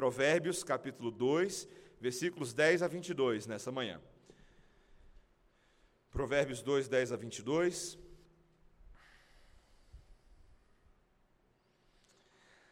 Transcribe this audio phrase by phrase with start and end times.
[0.00, 1.68] Provérbios, capítulo 2,
[2.00, 4.00] versículos 10 a 22, nessa manhã.
[6.10, 7.98] Provérbios 2, 10 a 22.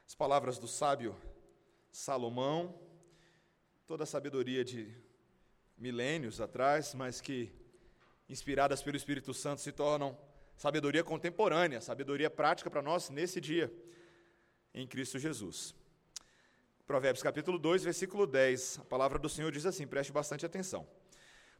[0.07, 1.15] As palavras do sábio
[1.93, 2.81] Salomão,
[3.87, 4.91] toda a sabedoria de
[5.77, 7.53] milênios atrás, mas que,
[8.27, 10.19] inspiradas pelo Espírito Santo, se tornam
[10.57, 13.71] sabedoria contemporânea, sabedoria prática para nós nesse dia,
[14.73, 15.77] em Cristo Jesus.
[16.89, 20.89] Provérbios capítulo 2, versículo 10, a palavra do Senhor diz assim: preste bastante atenção.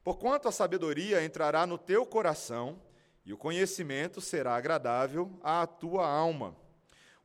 [0.03, 2.81] Porquanto a sabedoria entrará no teu coração,
[3.27, 6.57] e o conhecimento será agradável à tua alma.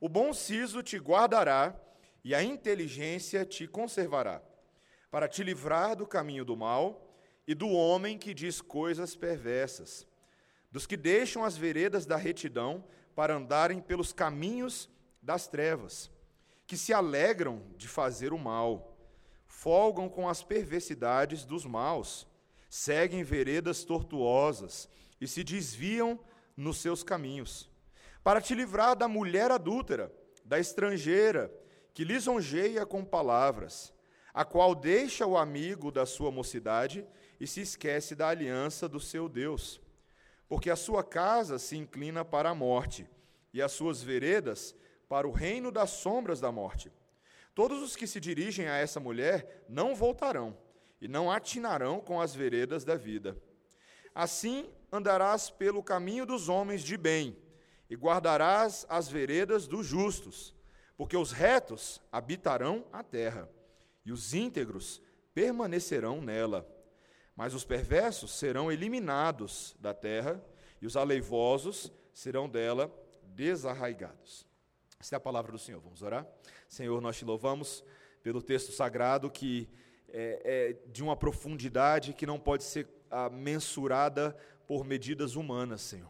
[0.02, 1.74] O bom siso te guardará,
[2.26, 4.42] e a inteligência te conservará,
[5.10, 7.10] para te livrar do caminho do mal
[7.48, 10.06] e do homem que diz coisas perversas,
[10.70, 12.84] dos que deixam as veredas da retidão
[13.16, 14.90] para andarem pelos caminhos
[15.22, 16.12] das trevas
[16.74, 18.98] que se alegram de fazer o mal,
[19.46, 22.26] folgam com as perversidades dos maus,
[22.68, 24.90] seguem veredas tortuosas
[25.22, 26.20] e se desviam
[26.58, 27.70] nos seus caminhos.
[28.24, 30.12] Para te livrar da mulher adúltera,
[30.44, 31.54] da estrangeira,
[31.94, 33.94] que lisonjeia com palavras,
[34.34, 37.06] a qual deixa o amigo da sua mocidade
[37.40, 39.80] e se esquece da aliança do seu Deus.
[40.50, 43.08] Porque a sua casa se inclina para a morte,
[43.54, 44.76] e as suas veredas
[45.08, 46.92] para o reino das sombras da morte.
[47.56, 50.58] Todos os que se dirigem a essa mulher não voltarão
[51.00, 53.38] e não atinarão com as veredas da vida.
[54.16, 57.38] Assim andarás pelo caminho dos homens de bem
[57.90, 60.56] e guardarás as veredas dos justos,
[60.96, 63.50] porque os retos habitarão a terra
[64.06, 65.02] e os íntegros
[65.34, 66.68] permanecerão nela.
[67.36, 70.44] Mas os perversos serão eliminados da terra
[70.82, 72.92] e os aleivosos serão dela
[73.24, 74.48] desarraigados.
[75.04, 75.82] Esta é a palavra do Senhor.
[75.82, 76.26] Vamos orar?
[76.66, 77.84] Senhor, nós te louvamos
[78.24, 79.68] pelo texto sagrado que
[80.08, 84.34] é, é de uma profundidade que não pode ser ah, mensurada
[84.66, 86.10] por medidas humanas, Senhor.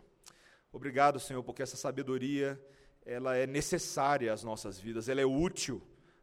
[0.72, 2.64] Obrigado, Senhor, porque essa sabedoria
[3.04, 5.82] ela é necessária às nossas vidas, ela é útil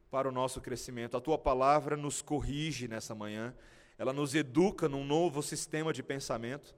[0.09, 1.17] para o nosso crescimento.
[1.17, 3.53] A tua palavra nos corrige nessa manhã,
[3.99, 6.73] ela nos educa num novo sistema de pensamento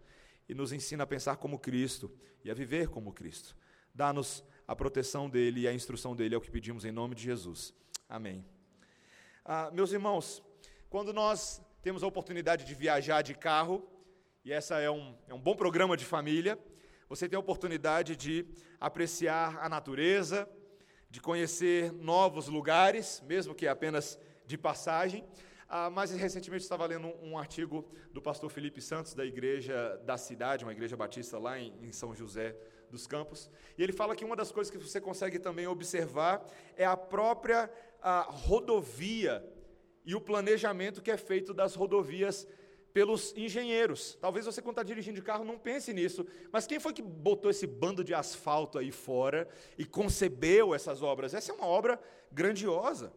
[0.48, 2.10] e nos ensina a pensar como Cristo
[2.42, 3.54] e a viver como Cristo.
[3.94, 7.22] Dá-nos a proteção dele e a instrução dele é o que pedimos em nome de
[7.22, 7.74] Jesus.
[8.08, 8.44] Amém.
[9.44, 10.42] Ah, meus irmãos,
[10.88, 13.86] quando nós temos a oportunidade de viajar de carro,
[14.44, 16.58] e essa é um, é um bom programa de família,
[17.08, 18.46] você tem a oportunidade de
[18.80, 20.48] apreciar a natureza,
[21.10, 25.24] de conhecer novos lugares, mesmo que apenas de passagem.
[25.68, 30.64] Ah, mas recentemente estava lendo um, artigo do pastor Felipe Santos, da igreja da cidade,
[30.64, 32.56] uma igreja batista lá em, em São José
[32.92, 33.50] dos campos.
[33.76, 37.68] E ele fala que uma das coisas que você consegue também observar é a própria
[38.00, 39.44] a rodovia
[40.04, 42.46] e o planejamento que é feito das rodovias
[42.92, 44.18] pelos engenheiros.
[44.20, 47.50] Talvez você, quando está dirigindo de carro, não pense nisso, mas quem foi que botou
[47.50, 49.48] esse bando de asfalto aí fora
[49.78, 51.32] e concebeu essas obras?
[51.32, 51.98] Essa é uma obra
[52.30, 53.12] grandiosa.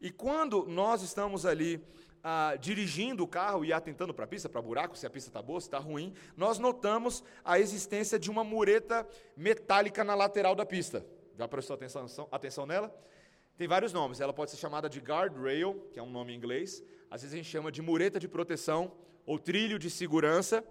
[0.00, 1.82] E quando nós estamos ali
[2.28, 5.40] ah, dirigindo o carro e atentando para a pista, para buraco, se a pista está
[5.40, 9.06] boa, se está ruim, nós notamos a existência de uma mureta
[9.36, 11.06] metálica na lateral da pista.
[11.38, 12.92] Já prestou atenção, atenção nela?
[13.56, 14.20] Tem vários nomes.
[14.20, 16.82] Ela pode ser chamada de guardrail, que é um nome em inglês.
[17.08, 18.90] Às vezes a gente chama de mureta de proteção
[19.24, 20.64] ou trilho de segurança.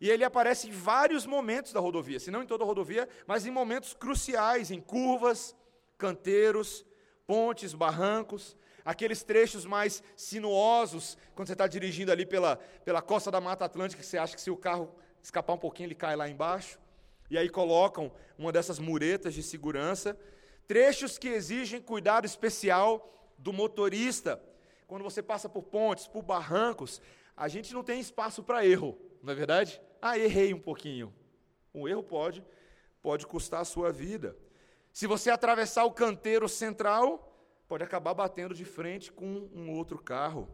[0.00, 3.46] E ele aparece em vários momentos da rodovia, se não em toda a rodovia, mas
[3.46, 5.54] em momentos cruciais, em curvas,
[5.96, 6.84] canteiros,
[7.28, 13.40] pontes, barrancos aqueles trechos mais sinuosos, quando você está dirigindo ali pela, pela costa da
[13.40, 16.28] Mata Atlântica, que você acha que se o carro escapar um pouquinho, ele cai lá
[16.28, 16.78] embaixo.
[17.30, 20.18] E aí colocam uma dessas muretas de segurança.
[20.68, 24.40] Trechos que exigem cuidado especial do motorista.
[24.86, 27.00] Quando você passa por pontes, por barrancos,
[27.36, 29.80] a gente não tem espaço para erro, não é verdade?
[30.00, 31.12] Ah, errei um pouquinho.
[31.74, 32.44] Um erro pode,
[33.02, 34.36] pode custar a sua vida.
[34.92, 37.33] Se você atravessar o canteiro central,
[37.74, 40.48] pode acabar batendo de frente com um outro carro.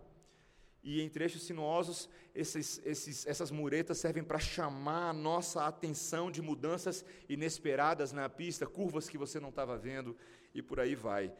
[0.82, 6.40] E em trechos sinuosos, esses, esses, essas muretas servem para chamar a nossa atenção de
[6.40, 10.16] mudanças inesperadas na pista, curvas que você não estava vendo,
[10.54, 11.30] e por aí vai.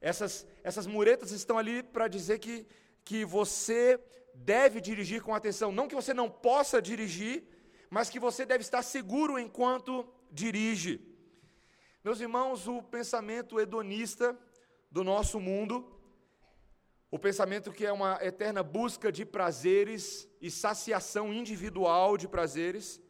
[0.00, 2.66] Essas, essas muretas estão ali para dizer que,
[3.04, 4.00] que você
[4.34, 5.70] deve dirigir com atenção.
[5.70, 7.44] Não que você não possa dirigir,
[7.88, 11.00] mas que você deve estar seguro enquanto dirige.
[12.02, 14.36] Meus irmãos, o pensamento hedonista
[14.90, 16.00] do nosso mundo,
[17.10, 23.00] o pensamento que é uma eterna busca de prazeres e saciação individual de prazeres,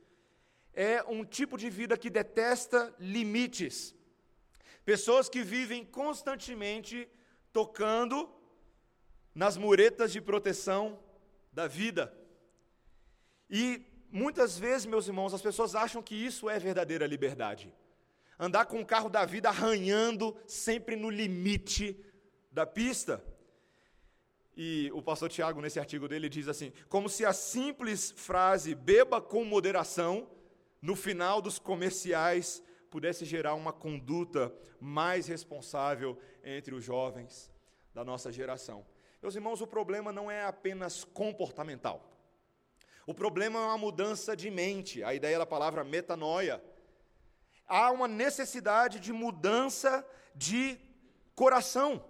[0.73, 3.95] é um tipo de vida que detesta limites.
[4.85, 7.09] Pessoas que vivem constantemente
[7.53, 8.29] tocando
[9.35, 10.99] nas muretas de proteção
[11.53, 12.15] da vida.
[13.49, 17.75] E muitas vezes, meus irmãos, as pessoas acham que isso é verdadeira liberdade.
[18.43, 22.03] Andar com o carro da vida arranhando sempre no limite
[22.51, 23.23] da pista.
[24.57, 29.21] E o pastor Tiago, nesse artigo dele, diz assim: como se a simples frase beba
[29.21, 30.27] com moderação,
[30.81, 34.51] no final dos comerciais, pudesse gerar uma conduta
[34.81, 37.53] mais responsável entre os jovens
[37.95, 38.87] da nossa geração.
[39.21, 42.11] Meus irmãos, o problema não é apenas comportamental.
[43.07, 46.63] O problema é uma mudança de mente, a ideia da palavra metanoia.
[47.71, 50.77] Há uma necessidade de mudança de
[51.37, 52.05] coração.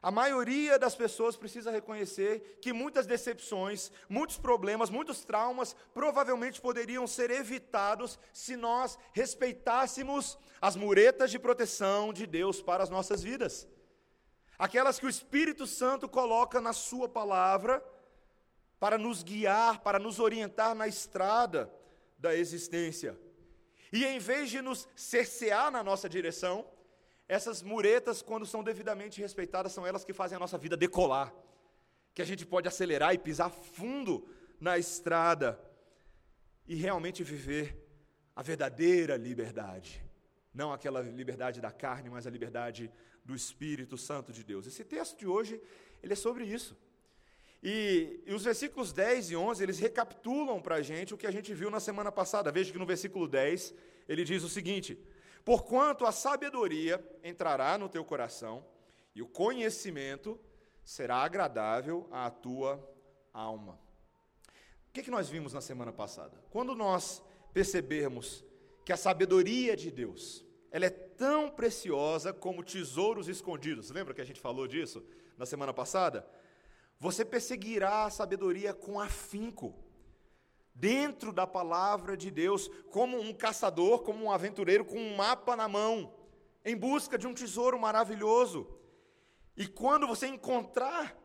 [0.00, 7.06] A maioria das pessoas precisa reconhecer que muitas decepções, muitos problemas, muitos traumas provavelmente poderiam
[7.06, 13.68] ser evitados se nós respeitássemos as muretas de proteção de Deus para as nossas vidas.
[14.58, 17.84] Aquelas que o Espírito Santo coloca na Sua palavra
[18.80, 21.70] para nos guiar, para nos orientar na estrada
[22.16, 23.27] da existência.
[23.92, 26.66] E em vez de nos cercear na nossa direção,
[27.28, 31.32] essas muretas, quando são devidamente respeitadas, são elas que fazem a nossa vida decolar.
[32.14, 34.26] Que a gente pode acelerar e pisar fundo
[34.60, 35.58] na estrada
[36.66, 37.76] e realmente viver
[38.34, 40.04] a verdadeira liberdade.
[40.52, 42.90] Não aquela liberdade da carne, mas a liberdade
[43.24, 44.66] do Espírito Santo de Deus.
[44.66, 45.60] Esse texto de hoje,
[46.02, 46.76] ele é sobre isso.
[47.62, 51.30] E, e, os versículos 10 e 11, eles recapitulam para a gente o que a
[51.30, 52.52] gente viu na semana passada.
[52.52, 53.74] Veja que no versículo 10,
[54.08, 54.98] ele diz o seguinte:
[55.44, 58.64] Porquanto a sabedoria entrará no teu coração,
[59.14, 60.38] e o conhecimento
[60.84, 62.78] será agradável à tua
[63.32, 63.78] alma.
[64.88, 66.40] O que, que nós vimos na semana passada?
[66.50, 67.22] Quando nós
[67.52, 68.44] percebermos
[68.84, 73.90] que a sabedoria de Deus, ela é tão preciosa como tesouros escondidos.
[73.90, 75.04] Lembra que a gente falou disso
[75.36, 76.26] na semana passada?
[77.00, 79.74] Você perseguirá a sabedoria com afinco
[80.74, 85.68] dentro da palavra de Deus, como um caçador, como um aventureiro com um mapa na
[85.68, 86.14] mão,
[86.64, 88.66] em busca de um tesouro maravilhoso.
[89.56, 91.16] E quando você encontrar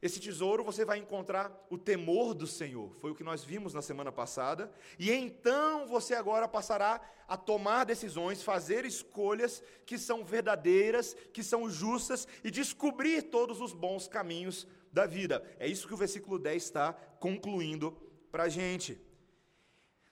[0.00, 2.92] esse tesouro, você vai encontrar o temor do Senhor.
[2.96, 4.72] Foi o que nós vimos na semana passada.
[4.98, 11.70] E então você agora passará a tomar decisões, fazer escolhas que são verdadeiras, que são
[11.70, 15.42] justas e descobrir todos os bons caminhos da vida.
[15.58, 17.92] É isso que o versículo 10 está concluindo
[18.30, 19.00] para a gente.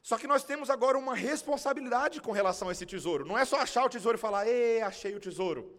[0.03, 3.27] Só que nós temos agora uma responsabilidade com relação a esse tesouro.
[3.27, 5.71] Não é só achar o tesouro e falar, ê, achei o tesouro.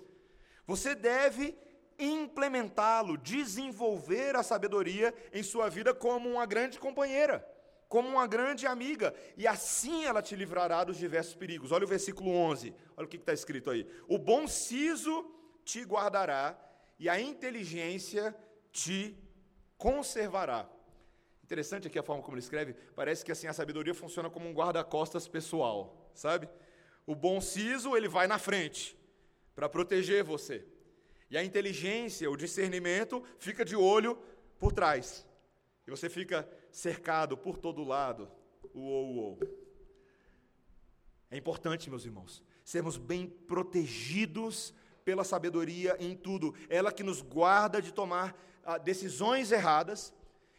[0.68, 1.57] Você deve
[1.98, 7.47] implementá-lo, desenvolver a sabedoria em sua vida como uma grande companheira,
[7.88, 11.71] como uma grande amiga, e assim ela te livrará dos diversos perigos.
[11.71, 15.30] Olha o versículo 11, olha o que está escrito aí: O bom siso
[15.63, 16.57] te guardará,
[16.97, 18.36] e a inteligência
[18.71, 19.18] te
[19.77, 20.69] conservará.
[21.44, 24.53] Interessante aqui a forma como ele escreve, parece que assim a sabedoria funciona como um
[24.53, 26.47] guarda-costas pessoal, sabe?
[27.06, 28.97] O bom siso, ele vai na frente
[29.56, 30.65] para proteger você.
[31.29, 34.18] E a inteligência, o discernimento, fica de olho
[34.59, 35.27] por trás.
[35.85, 38.31] E você fica cercado por todo lado.
[38.73, 39.39] Uou, uou.
[41.29, 44.73] É importante, meus irmãos, sermos bem protegidos
[45.03, 46.53] pela sabedoria em tudo.
[46.69, 50.14] Ela que nos guarda de tomar ah, decisões erradas,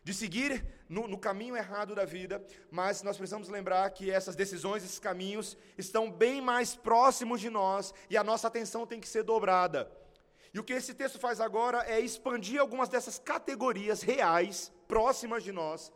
[0.04, 4.82] de seguir no, no, caminho errado da vida, mas nós precisamos lembrar que essas decisões,
[4.82, 9.22] esses caminhos, estão bem mais próximos de nós e a nossa atenção tem que ser
[9.22, 9.90] dobrada.
[10.52, 15.52] E o que esse texto faz agora é expandir algumas dessas categorias reais, próximas de
[15.52, 15.92] nós,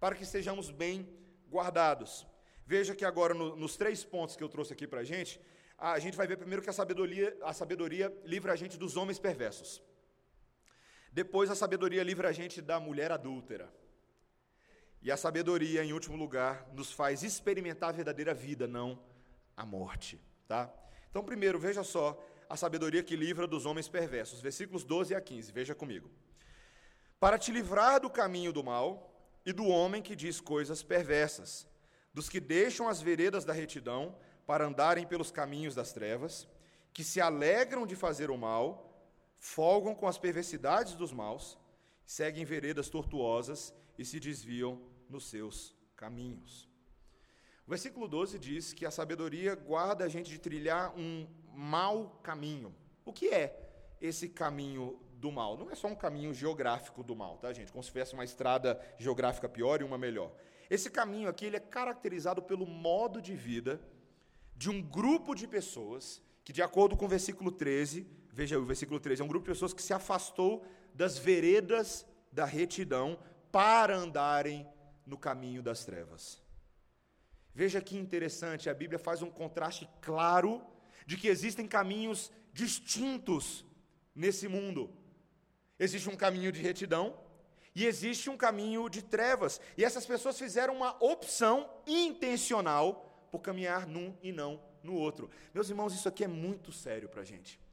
[0.00, 1.06] para que sejamos bem
[1.50, 2.26] guardados.
[2.66, 5.38] Veja que agora, no, nos três pontos que eu trouxe aqui para a gente,
[5.76, 9.18] a gente vai ver primeiro que a sabedoria, a sabedoria livra a gente dos homens
[9.18, 9.82] perversos.
[11.14, 13.72] Depois, a sabedoria livra a gente da mulher adúltera.
[15.00, 18.98] E a sabedoria, em último lugar, nos faz experimentar a verdadeira vida, não
[19.56, 20.20] a morte.
[20.48, 20.68] Tá?
[21.08, 24.40] Então, primeiro, veja só a sabedoria que livra dos homens perversos.
[24.40, 26.10] Versículos 12 a 15, veja comigo.
[27.20, 29.16] Para te livrar do caminho do mal
[29.46, 31.64] e do homem que diz coisas perversas,
[32.12, 34.16] dos que deixam as veredas da retidão
[34.48, 36.48] para andarem pelos caminhos das trevas,
[36.92, 38.93] que se alegram de fazer o mal
[39.44, 41.58] folgam com as perversidades dos maus,
[42.06, 46.66] seguem veredas tortuosas e se desviam nos seus caminhos.
[47.66, 52.74] O versículo 12 diz que a sabedoria guarda a gente de trilhar um mau caminho.
[53.04, 55.58] O que é esse caminho do mal?
[55.58, 57.70] Não é só um caminho geográfico do mal, tá, gente?
[57.70, 60.32] Como se fosse uma estrada geográfica pior e uma melhor.
[60.70, 63.78] Esse caminho aqui ele é caracterizado pelo modo de vida
[64.56, 68.98] de um grupo de pessoas que, de acordo com o versículo 13, veja o versículo
[68.98, 73.18] 13, é um grupo de pessoas que se afastou das veredas da retidão
[73.52, 74.66] para andarem
[75.06, 76.42] no caminho das trevas.
[77.54, 80.60] Veja que interessante, a Bíblia faz um contraste claro
[81.06, 83.64] de que existem caminhos distintos
[84.12, 84.90] nesse mundo.
[85.78, 87.16] Existe um caminho de retidão
[87.72, 89.60] e existe um caminho de trevas.
[89.76, 95.30] E essas pessoas fizeram uma opção intencional por caminhar num e não no outro.
[95.52, 97.63] Meus irmãos, isso aqui é muito sério para a gente.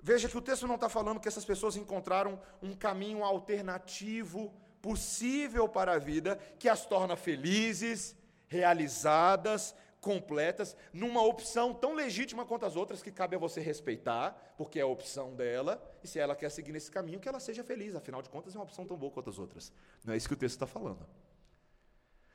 [0.00, 5.68] Veja que o texto não está falando que essas pessoas encontraram um caminho alternativo possível
[5.68, 12.76] para a vida que as torna felizes, realizadas, completas, numa opção tão legítima quanto as
[12.76, 16.50] outras que cabe a você respeitar, porque é a opção dela, e se ela quer
[16.50, 19.12] seguir nesse caminho, que ela seja feliz, afinal de contas é uma opção tão boa
[19.12, 19.72] quanto as outras.
[20.04, 21.06] Não é isso que o texto está falando.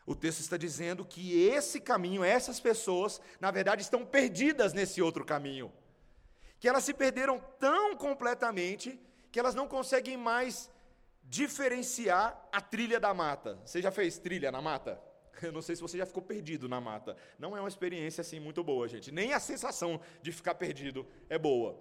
[0.05, 5.23] O texto está dizendo que esse caminho, essas pessoas, na verdade, estão perdidas nesse outro
[5.23, 5.71] caminho.
[6.63, 8.97] Que elas se perderam tão completamente
[9.29, 10.71] que elas não conseguem mais
[11.21, 13.59] diferenciar a trilha da mata.
[13.65, 14.97] Você já fez trilha na mata?
[15.43, 17.17] Eu não sei se você já ficou perdido na mata.
[17.37, 19.11] Não é uma experiência assim muito boa, gente.
[19.11, 21.77] Nem a sensação de ficar perdido é boa.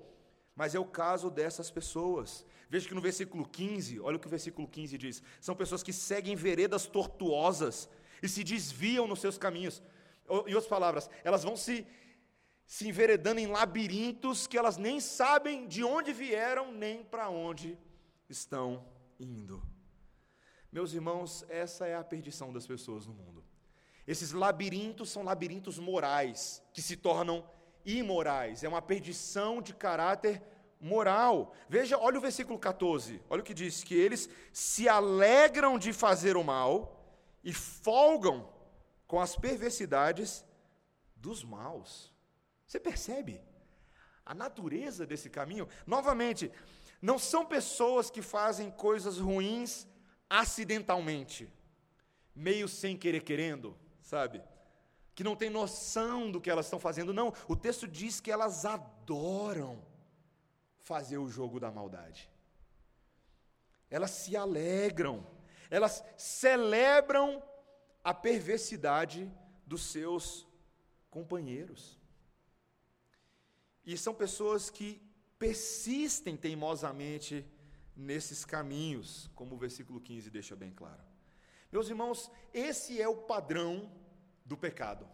[0.56, 2.44] Mas é o caso dessas pessoas.
[2.68, 5.92] Veja que no versículo 15, olha o que o versículo 15 diz: são pessoas que
[5.92, 7.88] seguem veredas tortuosas
[8.20, 9.80] e se desviam nos seus caminhos.
[10.28, 11.86] Em outras palavras, elas vão se,
[12.66, 17.78] se enveredando em labirintos que elas nem sabem de onde vieram nem para onde
[18.28, 18.84] estão
[19.18, 19.62] indo.
[20.70, 23.44] Meus irmãos, essa é a perdição das pessoas no mundo.
[24.06, 27.48] Esses labirintos são labirintos morais, que se tornam
[27.84, 28.64] imorais.
[28.64, 30.42] É uma perdição de caráter
[30.80, 31.54] moral.
[31.68, 33.22] Veja, olha o versículo 14.
[33.30, 37.00] Olha o que diz: que eles se alegram de fazer o mal
[37.44, 38.48] e folgam
[39.06, 40.44] com as perversidades
[41.14, 42.11] dos maus.
[42.72, 43.38] Você percebe?
[44.24, 46.50] A natureza desse caminho, novamente,
[47.02, 49.86] não são pessoas que fazem coisas ruins
[50.30, 51.52] acidentalmente,
[52.34, 54.42] meio sem querer querendo, sabe?
[55.14, 57.12] Que não tem noção do que elas estão fazendo.
[57.12, 59.84] Não, o texto diz que elas adoram
[60.80, 62.30] fazer o jogo da maldade.
[63.90, 65.26] Elas se alegram,
[65.68, 67.42] elas celebram
[68.02, 69.30] a perversidade
[69.66, 70.48] dos seus
[71.10, 72.00] companheiros.
[73.84, 75.00] E são pessoas que
[75.38, 77.44] persistem teimosamente
[77.96, 81.02] nesses caminhos, como o versículo 15 deixa bem claro.
[81.70, 83.90] Meus irmãos, esse é o padrão
[84.44, 85.08] do pecado.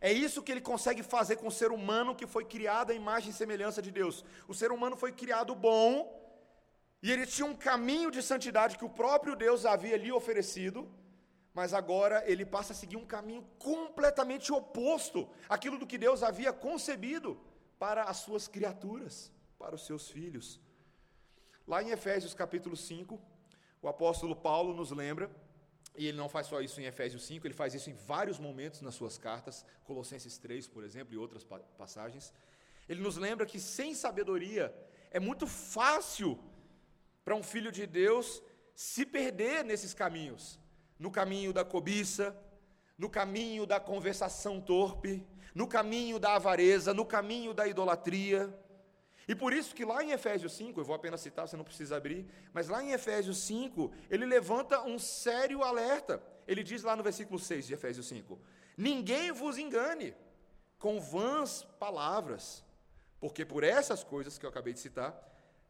[0.00, 3.30] É isso que ele consegue fazer com o ser humano que foi criado à imagem
[3.30, 4.24] e semelhança de Deus.
[4.48, 6.18] O ser humano foi criado bom,
[7.02, 10.88] e ele tinha um caminho de santidade que o próprio Deus havia lhe oferecido,
[11.52, 16.52] mas agora ele passa a seguir um caminho completamente oposto àquilo do que Deus havia
[16.52, 17.38] concebido
[17.82, 20.60] para as suas criaturas, para os seus filhos.
[21.66, 23.20] Lá em Efésios capítulo 5,
[23.82, 25.28] o apóstolo Paulo nos lembra,
[25.98, 28.82] e ele não faz só isso em Efésios 5, ele faz isso em vários momentos
[28.82, 31.42] nas suas cartas, Colossenses 3, por exemplo, e outras
[31.76, 32.32] passagens.
[32.88, 34.72] Ele nos lembra que sem sabedoria
[35.10, 36.38] é muito fácil
[37.24, 38.40] para um filho de Deus
[38.76, 40.56] se perder nesses caminhos
[41.00, 42.32] no caminho da cobiça,
[42.96, 48.52] no caminho da conversação torpe, no caminho da avareza, no caminho da idolatria.
[49.28, 51.96] E por isso que lá em Efésios 5, eu vou apenas citar, você não precisa
[51.96, 56.22] abrir, mas lá em Efésios 5, ele levanta um sério alerta.
[56.46, 58.38] Ele diz lá no versículo 6 de Efésios 5:
[58.76, 60.14] Ninguém vos engane
[60.78, 62.64] com vãs palavras,
[63.20, 65.16] porque por essas coisas que eu acabei de citar,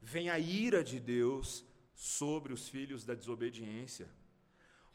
[0.00, 4.08] vem a ira de Deus sobre os filhos da desobediência.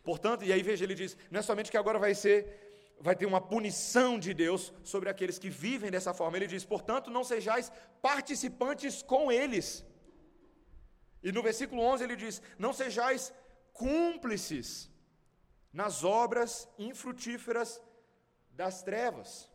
[0.03, 2.66] Portanto, e aí veja, ele diz: não é somente que agora vai ser
[2.99, 6.37] vai ter uma punição de Deus sobre aqueles que vivem dessa forma.
[6.37, 9.85] Ele diz: portanto, não sejais participantes com eles.
[11.21, 13.33] E no versículo 11 ele diz: não sejais
[13.73, 14.89] cúmplices
[15.71, 17.81] nas obras infrutíferas
[18.51, 19.51] das trevas.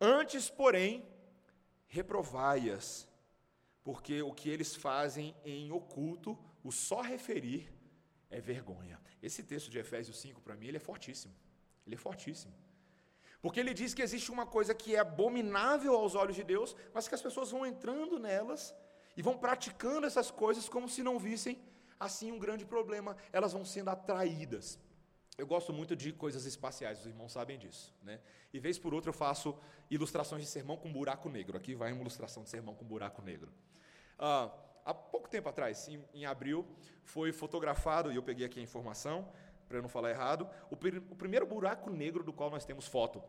[0.00, 1.04] Antes, porém,
[1.88, 3.08] reprovai-as,
[3.82, 7.72] porque o que eles fazem em oculto, o só referir
[8.30, 9.00] é vergonha.
[9.20, 11.34] Esse texto de Efésios 5, para mim, ele é fortíssimo.
[11.86, 12.54] Ele é fortíssimo.
[13.42, 17.08] Porque ele diz que existe uma coisa que é abominável aos olhos de Deus, mas
[17.08, 18.74] que as pessoas vão entrando nelas
[19.16, 21.58] e vão praticando essas coisas como se não vissem
[21.98, 23.16] assim um grande problema.
[23.32, 24.78] Elas vão sendo atraídas.
[25.38, 27.94] Eu gosto muito de coisas espaciais, os irmãos sabem disso.
[28.02, 28.20] Né?
[28.52, 29.56] E vez por outra eu faço
[29.90, 31.56] ilustrações de sermão com buraco negro.
[31.56, 33.50] Aqui vai uma ilustração de sermão com buraco negro.
[34.18, 34.52] Ah,
[34.84, 36.66] há pouco tempo atrás, em, em abril,
[37.04, 39.32] foi fotografado, e eu peguei aqui a informação,
[39.70, 43.22] para eu não falar errado, o, o, primeiro buraco negro do qual nós temos foto.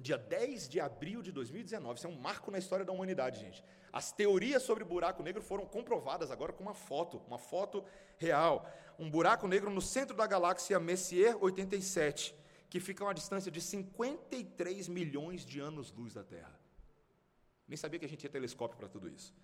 [0.00, 1.98] dia 10 de abril de 2019.
[1.98, 3.62] Isso é um marco na história da humanidade, gente.
[3.92, 7.84] As teorias sobre buraco negro foram comprovadas agora com uma foto, uma foto
[8.16, 8.66] real.
[8.98, 12.34] Um buraco negro no centro da galáxia Messier 87,
[12.70, 16.58] que fica a uma distância de 53 milhões de anos-luz da Terra.
[17.68, 19.34] Nem sabia que a gente tinha telescópio para tudo isso.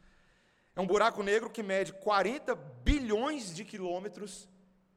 [0.75, 4.49] É um buraco negro que mede 40 bilhões de quilômetros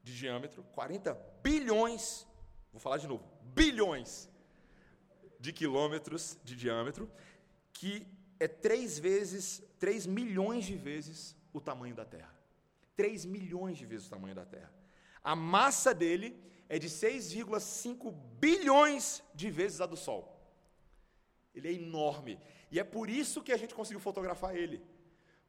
[0.06, 2.24] de diâmetro, 40 bilhões,
[2.72, 4.30] vou falar de novo, bilhões
[5.40, 7.10] de quilômetros de diâmetro,
[7.72, 8.06] que
[8.38, 12.32] é três vezes, três milhões de vezes o tamanho da Terra.
[12.94, 14.72] 3 milhões de vezes o tamanho da Terra.
[15.24, 20.40] A massa dele é de 6,5 bilhões de vezes a do Sol.
[21.52, 22.38] Ele é enorme.
[22.70, 24.80] E é por isso que a gente conseguiu fotografar ele.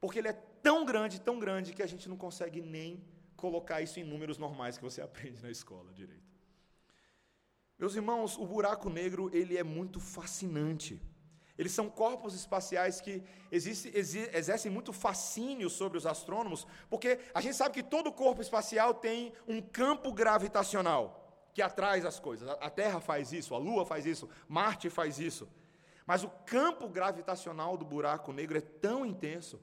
[0.00, 3.00] Porque ele é tão grande, tão grande, que a gente não consegue nem
[3.38, 6.28] colocar isso em números normais que você aprende na escola direito.
[7.78, 11.00] Meus irmãos, o buraco negro, ele é muito fascinante.
[11.56, 17.56] Eles são corpos espaciais que existe, exercem muito fascínio sobre os astrônomos, porque a gente
[17.56, 22.48] sabe que todo corpo espacial tem um campo gravitacional que atrai as coisas.
[22.48, 25.48] A Terra faz isso, a Lua faz isso, Marte faz isso.
[26.04, 29.60] Mas o campo gravitacional do buraco negro é tão intenso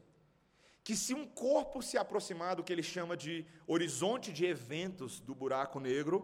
[0.86, 5.34] que se um corpo se aproximar do que ele chama de horizonte de eventos do
[5.34, 6.18] buraco negro,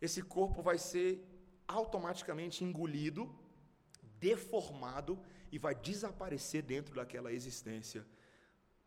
[0.00, 1.26] esse corpo vai ser
[1.66, 3.34] automaticamente engolido
[4.20, 5.18] deformado
[5.50, 8.06] e vai desaparecer dentro daquela existência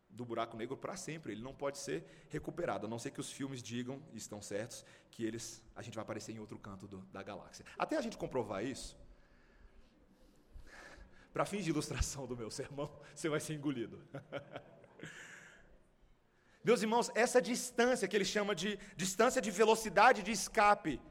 [0.07, 1.31] do buraco negro para sempre.
[1.31, 4.85] Ele não pode ser recuperado, a não ser que os filmes digam, e estão certos,
[5.09, 7.65] que eles a gente vai aparecer em outro canto do, da galáxia.
[7.79, 8.95] Até a gente comprovar isso,
[11.33, 14.00] para fins de ilustração do meu sermão, você vai ser engolido.
[16.63, 21.01] Meus irmãos, essa distância que ele chama de distância de velocidade de escape,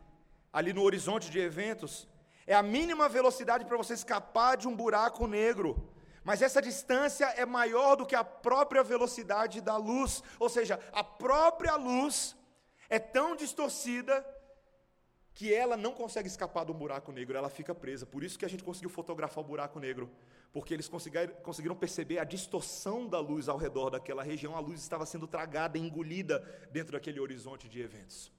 [0.50, 2.08] ali no horizonte de eventos,
[2.46, 5.70] é a mínima velocidade para você escapar de um buraco negro.
[6.24, 10.22] Mas essa distância é maior do que a própria velocidade da luz.
[10.38, 12.34] Ou seja, a própria luz
[12.88, 14.24] é tão distorcida
[15.34, 18.06] que ela não consegue escapar de um buraco negro, ela fica presa.
[18.06, 20.10] Por isso que a gente conseguiu fotografar o buraco negro,
[20.52, 24.54] porque eles conseguiram, perceber a distorção da luz ao redor daquela região.
[24.54, 28.30] A luz estava sendo tragada, engolida dentro daquele horizonte de eventos.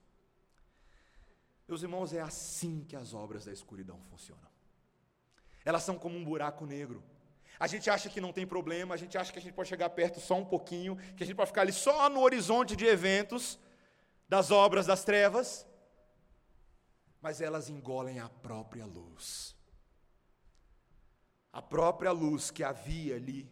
[1.66, 4.48] Meus irmãos, é assim que as obras da escuridão funcionam.
[5.64, 7.02] Elas são como um buraco negro.
[7.58, 9.90] A gente acha que não tem problema, a gente acha que a gente pode chegar
[9.90, 13.58] perto só um pouquinho, que a gente pode ficar ali só no horizonte de eventos
[14.28, 15.66] das obras das trevas,
[17.20, 19.53] mas elas engolem a própria luz.
[21.54, 23.48] A própria luz que havia ali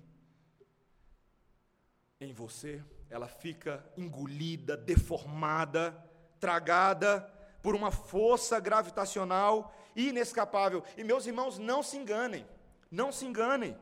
[2.21, 5.97] em você, ela fica engolida, deformada,
[6.41, 7.21] tragada
[7.63, 10.83] por uma força gravitacional inescapável.
[10.97, 12.45] E meus irmãos, não se enganem,
[12.91, 13.79] não se enganem.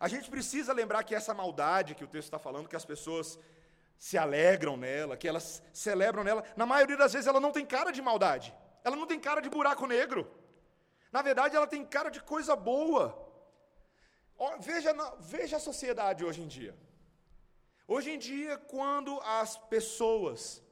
[0.00, 3.38] A gente precisa lembrar que essa maldade que o texto está falando, que as pessoas
[3.96, 7.92] se alegram nela, que elas celebram nela, na maioria das vezes ela não tem cara
[7.92, 8.52] de maldade,
[8.82, 10.28] ela não tem cara de buraco negro.
[11.12, 13.29] Na verdade, ela tem cara de coisa boa.
[14.60, 16.74] Veja, veja a sociedade hoje em dia.
[17.86, 20.62] Hoje em dia, quando as pessoas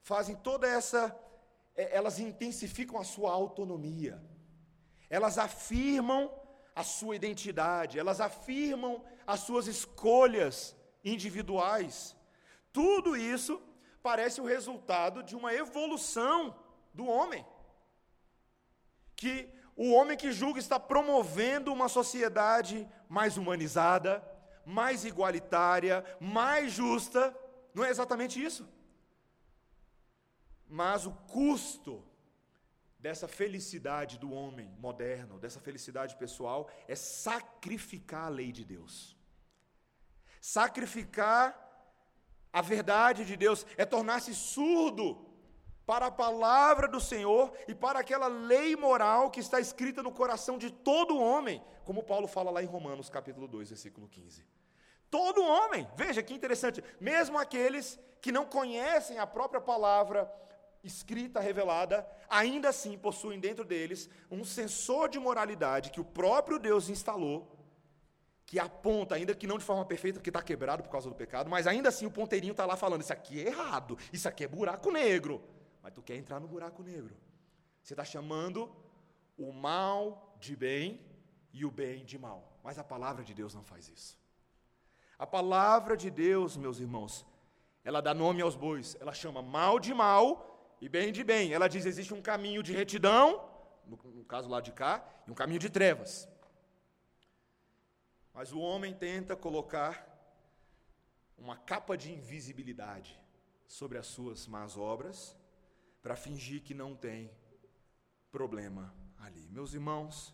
[0.00, 1.00] fazem toda essa
[1.74, 4.22] é, elas intensificam a sua autonomia,
[5.10, 6.32] elas afirmam
[6.74, 12.16] a sua identidade, elas afirmam as suas escolhas individuais.
[12.72, 13.62] Tudo isso
[14.02, 16.56] parece o resultado de uma evolução
[16.94, 17.44] do homem.
[19.16, 24.24] Que o homem que julga está promovendo uma sociedade mais humanizada,
[24.64, 27.36] mais igualitária, mais justa.
[27.74, 28.66] Não é exatamente isso?
[30.66, 32.02] Mas o custo
[32.98, 39.14] dessa felicidade do homem moderno, dessa felicidade pessoal, é sacrificar a lei de Deus.
[40.40, 41.62] Sacrificar
[42.50, 45.25] a verdade de Deus, é tornar-se surdo
[45.86, 50.58] para a palavra do Senhor e para aquela lei moral que está escrita no coração
[50.58, 54.44] de todo homem, como Paulo fala lá em Romanos capítulo 2, versículo 15.
[55.08, 60.30] Todo homem, veja que interessante, mesmo aqueles que não conhecem a própria palavra
[60.82, 66.88] escrita, revelada, ainda assim possuem dentro deles um sensor de moralidade que o próprio Deus
[66.88, 67.52] instalou,
[68.44, 71.48] que aponta, ainda que não de forma perfeita, porque está quebrado por causa do pecado,
[71.48, 74.48] mas ainda assim o ponteirinho está lá falando: isso aqui é errado, isso aqui é
[74.48, 75.42] buraco negro.
[75.86, 77.16] Mas tu quer entrar no buraco negro.
[77.80, 78.68] Você está chamando
[79.38, 81.00] o mal de bem
[81.52, 82.58] e o bem de mal.
[82.64, 84.18] Mas a palavra de Deus não faz isso.
[85.16, 87.24] A palavra de Deus, meus irmãos,
[87.84, 91.52] ela dá nome aos bois, ela chama mal de mal e bem de bem.
[91.52, 93.48] Ela diz: existe um caminho de retidão,
[93.86, 96.28] no, no caso lá de cá, e um caminho de trevas.
[98.34, 100.04] Mas o homem tenta colocar
[101.38, 103.16] uma capa de invisibilidade
[103.68, 105.36] sobre as suas más obras,
[106.06, 107.28] para fingir que não tem
[108.30, 109.48] problema ali.
[109.50, 110.32] Meus irmãos,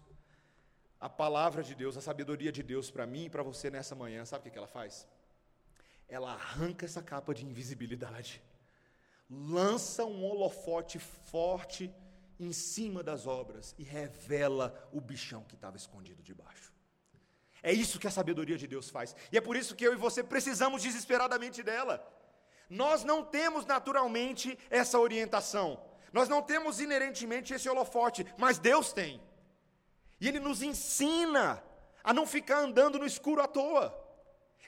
[1.01, 4.23] a palavra de Deus, a sabedoria de Deus para mim e para você nessa manhã,
[4.27, 5.09] sabe o que ela faz?
[6.07, 8.43] Ela arranca essa capa de invisibilidade,
[9.31, 11.91] lança um holofote forte
[12.39, 16.71] em cima das obras e revela o bichão que estava escondido debaixo.
[17.63, 19.17] É isso que a sabedoria de Deus faz.
[19.33, 22.07] E é por isso que eu e você precisamos desesperadamente dela.
[22.69, 25.83] Nós não temos naturalmente essa orientação.
[26.13, 29.21] Nós não temos inerentemente esse holofote, mas Deus tem.
[30.21, 31.63] E Ele nos ensina
[32.05, 33.99] a não ficar andando no escuro à toa.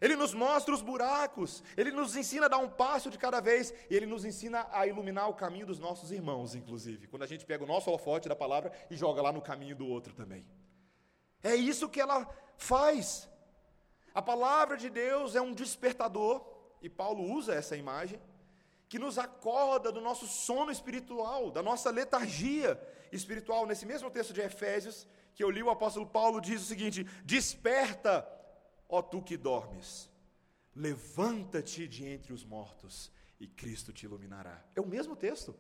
[0.01, 3.73] Ele nos mostra os buracos, Ele nos ensina a dar um passo de cada vez,
[3.89, 7.47] e Ele nos ensina a iluminar o caminho dos nossos irmãos, inclusive, quando a gente
[7.47, 10.47] pega o nosso holofote da palavra e joga lá no caminho do outro também.
[11.43, 13.29] É isso que ela faz.
[14.15, 16.45] A palavra de Deus é um despertador,
[16.85, 18.21] e Paulo usa essa imagem,
[18.91, 22.79] que nos acorda do nosso sono espiritual, da nossa letargia
[23.11, 23.67] espiritual.
[23.67, 28.29] Nesse mesmo texto de Efésios, que eu li, o apóstolo Paulo diz o seguinte: Desperta,
[28.87, 30.11] ó tu que dormes,
[30.77, 34.63] levanta-te de entre os mortos, e Cristo te iluminará.
[34.77, 35.57] É o mesmo texto.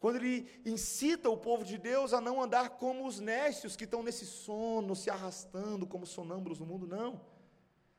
[0.00, 4.02] Quando ele incita o povo de Deus a não andar como os nécios que estão
[4.02, 7.33] nesse sono, se arrastando como sonâmbulos no mundo, não.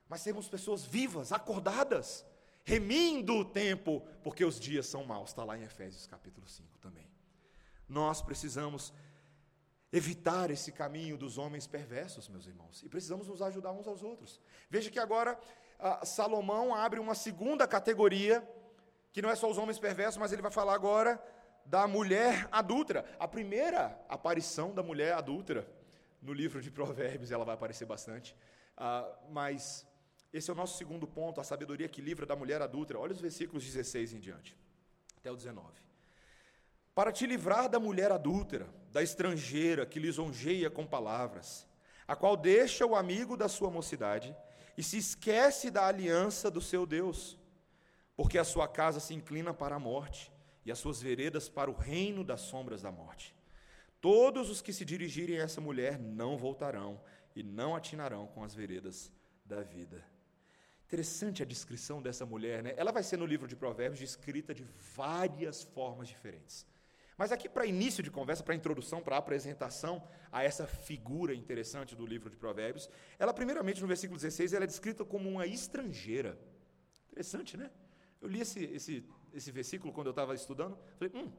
[0.07, 2.25] Mas sermos pessoas vivas, acordadas,
[2.63, 5.29] remindo o tempo, porque os dias são maus.
[5.29, 7.09] Está lá em Efésios capítulo 5 também.
[7.87, 8.93] Nós precisamos
[9.91, 14.41] evitar esse caminho dos homens perversos, meus irmãos, e precisamos nos ajudar uns aos outros.
[14.69, 15.39] Veja que agora
[16.03, 18.47] Salomão abre uma segunda categoria,
[19.11, 21.21] que não é só os homens perversos, mas ele vai falar agora
[21.65, 23.05] da mulher adúltera.
[23.19, 25.67] A primeira aparição da mulher adúltera
[26.21, 28.35] no livro de Provérbios, ela vai aparecer bastante.
[28.77, 29.87] Uh, mas
[30.37, 32.99] esse é o nosso segundo ponto, a sabedoria que livra da mulher adúltera.
[32.99, 34.57] Olha os versículos 16 em diante,
[35.17, 35.65] até o 19.
[36.93, 41.65] Para te livrar da mulher adúltera, da estrangeira que lisonjeia com palavras,
[42.05, 44.35] a qual deixa o amigo da sua mocidade
[44.77, 47.37] e se esquece da aliança do seu Deus,
[48.13, 50.33] porque a sua casa se inclina para a morte
[50.65, 53.33] e as suas veredas para o reino das sombras da morte.
[54.01, 57.01] Todos os que se dirigirem a essa mulher não voltarão
[57.33, 59.09] e não atinarão com as veredas
[59.45, 60.14] da vida.
[60.95, 62.73] Interessante a descrição dessa mulher, né?
[62.77, 66.65] Ela vai ser no livro de Provérbios descrita de várias formas diferentes.
[67.17, 72.05] Mas aqui, para início de conversa, para introdução, para apresentação a essa figura interessante do
[72.05, 76.39] livro de Provérbios, ela, primeiramente, no versículo 16, ela é descrita como uma estrangeira.
[77.11, 77.69] Interessante, né?
[78.21, 80.77] Eu li esse, esse esse versículo quando eu estava estudando.
[80.97, 81.29] Falei, hum,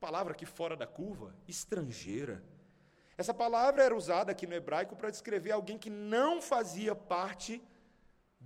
[0.00, 2.42] palavra aqui fora da curva, estrangeira.
[3.16, 7.62] Essa palavra era usada aqui no hebraico para descrever alguém que não fazia parte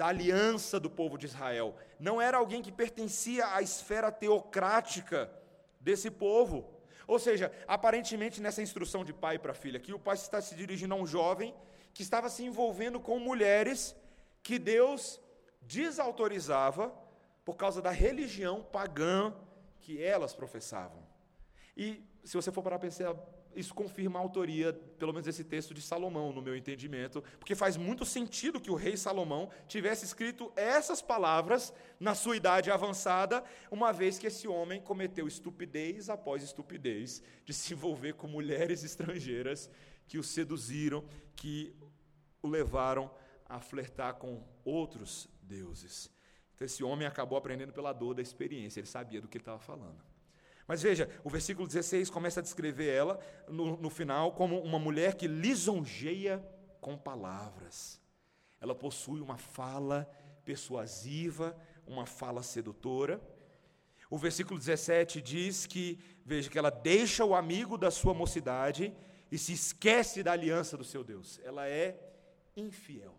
[0.00, 1.76] da aliança do povo de Israel.
[1.98, 5.30] Não era alguém que pertencia à esfera teocrática
[5.78, 6.56] desse povo.
[7.06, 10.94] Ou seja, aparentemente nessa instrução de pai para filha, aqui o pai está se dirigindo
[10.94, 11.54] a um jovem
[11.92, 13.94] que estava se envolvendo com mulheres
[14.42, 15.20] que Deus
[15.60, 16.90] desautorizava
[17.44, 19.34] por causa da religião pagã
[19.80, 21.06] que elas professavam.
[21.76, 23.14] E se você for para pensar,
[23.54, 27.76] isso confirma a autoria, pelo menos esse texto de Salomão, no meu entendimento, porque faz
[27.76, 33.92] muito sentido que o rei Salomão tivesse escrito essas palavras na sua idade avançada, uma
[33.92, 39.70] vez que esse homem cometeu estupidez após estupidez de se envolver com mulheres estrangeiras
[40.06, 41.04] que o seduziram,
[41.36, 41.74] que
[42.42, 43.10] o levaram
[43.48, 46.10] a flertar com outros deuses.
[46.54, 49.58] Então, esse homem acabou aprendendo pela dor da experiência, ele sabia do que ele estava
[49.58, 50.09] falando.
[50.70, 55.16] Mas veja, o versículo 16 começa a descrever ela, no, no final, como uma mulher
[55.16, 56.38] que lisonjeia
[56.80, 58.00] com palavras.
[58.60, 60.08] Ela possui uma fala
[60.44, 63.20] persuasiva, uma fala sedutora.
[64.08, 68.94] O versículo 17 diz que, veja, que ela deixa o amigo da sua mocidade
[69.28, 71.40] e se esquece da aliança do seu Deus.
[71.42, 71.98] Ela é
[72.56, 73.18] infiel.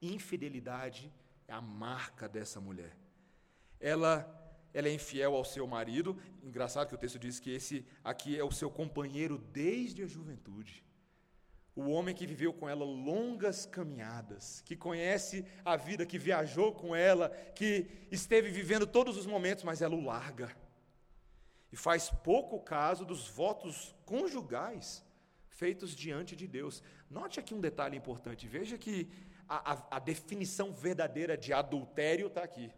[0.00, 1.12] Infidelidade
[1.48, 2.96] é a marca dessa mulher.
[3.80, 4.41] Ela,
[4.74, 6.18] ela é infiel ao seu marido.
[6.42, 10.84] Engraçado que o texto diz que esse aqui é o seu companheiro desde a juventude.
[11.74, 16.94] O homem que viveu com ela longas caminhadas, que conhece a vida, que viajou com
[16.94, 20.54] ela, que esteve vivendo todos os momentos, mas ela o larga.
[21.70, 25.02] E faz pouco caso dos votos conjugais
[25.48, 26.82] feitos diante de Deus.
[27.08, 28.46] Note aqui um detalhe importante.
[28.46, 29.08] Veja que
[29.48, 32.70] a, a, a definição verdadeira de adultério está aqui.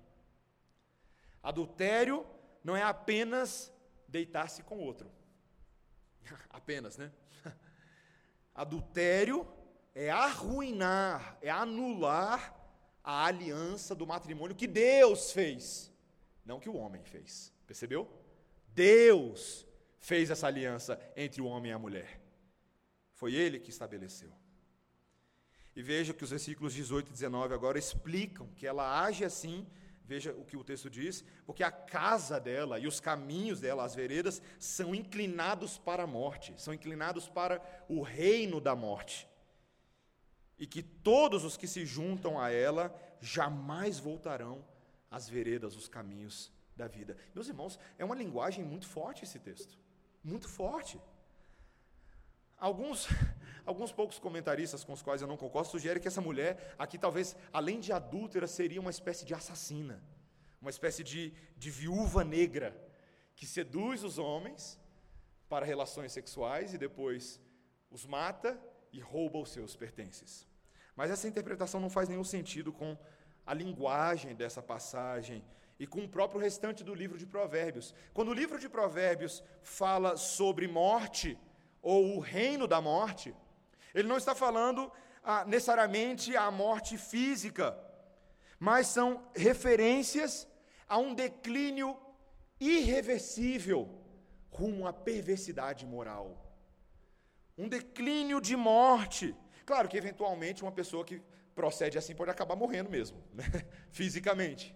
[1.44, 2.26] Adultério
[2.64, 3.70] não é apenas
[4.08, 5.12] deitar-se com outro.
[6.48, 7.12] Apenas, né?
[8.54, 9.46] Adultério
[9.94, 12.58] é arruinar, é anular
[13.02, 15.92] a aliança do matrimônio que Deus fez,
[16.46, 17.52] não que o homem fez.
[17.66, 18.10] Percebeu?
[18.68, 19.66] Deus
[19.98, 22.20] fez essa aliança entre o homem e a mulher.
[23.12, 24.32] Foi ele que estabeleceu.
[25.76, 29.66] E veja que os versículos 18 e 19 agora explicam que ela age assim,
[30.04, 33.94] veja o que o texto diz, porque a casa dela e os caminhos dela, as
[33.94, 39.26] veredas, são inclinados para a morte, são inclinados para o reino da morte.
[40.58, 44.64] E que todos os que se juntam a ela jamais voltarão
[45.10, 47.16] às veredas, os caminhos da vida.
[47.34, 49.78] Meus irmãos, é uma linguagem muito forte esse texto,
[50.22, 51.00] muito forte.
[52.58, 53.08] Alguns,
[53.64, 57.36] alguns poucos comentaristas com os quais eu não concordo sugerem que essa mulher, aqui talvez,
[57.52, 60.02] além de adúltera, seria uma espécie de assassina,
[60.60, 62.76] uma espécie de, de viúva negra,
[63.36, 64.78] que seduz os homens
[65.48, 67.40] para relações sexuais e depois
[67.90, 68.60] os mata
[68.92, 70.46] e rouba os seus pertences.
[70.96, 72.96] Mas essa interpretação não faz nenhum sentido com
[73.44, 75.44] a linguagem dessa passagem
[75.78, 77.94] e com o próprio restante do livro de Provérbios.
[78.12, 81.38] Quando o livro de Provérbios fala sobre morte,
[81.84, 83.34] ou o reino da morte,
[83.94, 84.90] ele não está falando
[85.22, 87.78] ah, necessariamente a morte física,
[88.58, 90.48] mas são referências
[90.88, 91.96] a um declínio
[92.58, 94.02] irreversível
[94.50, 96.40] rumo à perversidade moral.
[97.56, 99.36] Um declínio de morte.
[99.66, 101.20] Claro que, eventualmente, uma pessoa que
[101.54, 103.44] procede assim pode acabar morrendo mesmo, né?
[103.92, 104.74] fisicamente.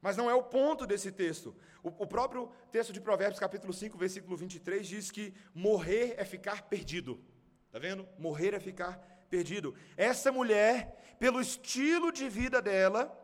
[0.00, 1.54] Mas não é o ponto desse texto.
[1.82, 6.62] O, o, próprio texto de Provérbios, capítulo 5, versículo 23, diz que morrer é ficar
[6.62, 7.22] perdido.
[7.66, 8.08] Está vendo?
[8.18, 9.74] Morrer é ficar perdido.
[9.96, 13.16] Essa mulher, pelo estilo de vida dela,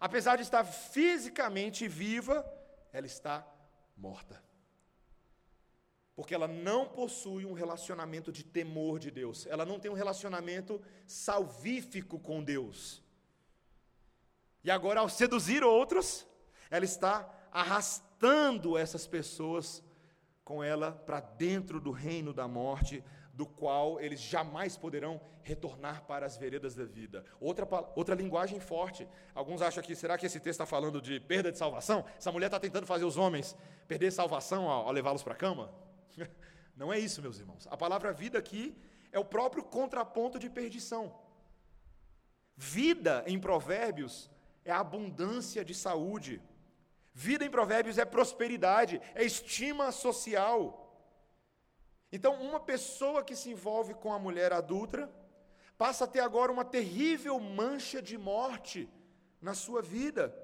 [0.00, 2.44] apesar de estar fisicamente viva,
[2.92, 3.46] ela está
[3.96, 4.42] morta.
[6.16, 9.46] Porque ela não possui um relacionamento de temor de Deus.
[9.46, 13.03] Ela não tem um relacionamento salvífico com Deus.
[14.64, 16.26] E agora, ao seduzir outros,
[16.70, 19.84] ela está arrastando essas pessoas
[20.42, 26.24] com ela para dentro do reino da morte, do qual eles jamais poderão retornar para
[26.24, 27.24] as veredas da vida.
[27.40, 29.06] Outra, outra linguagem forte.
[29.34, 32.04] Alguns acham que, será que esse texto está falando de perda de salvação?
[32.16, 35.70] Essa mulher está tentando fazer os homens perder salvação ao, ao levá-los para a cama?
[36.76, 37.66] Não é isso, meus irmãos.
[37.70, 38.74] A palavra vida aqui
[39.12, 41.14] é o próprio contraponto de perdição.
[42.56, 44.30] Vida, em Provérbios,
[44.64, 46.40] é abundância de saúde.
[47.12, 50.80] Vida em Provérbios é prosperidade, é estima social.
[52.10, 55.10] Então, uma pessoa que se envolve com a mulher adulta
[55.76, 58.88] passa a ter agora uma terrível mancha de morte
[59.40, 60.34] na sua vida,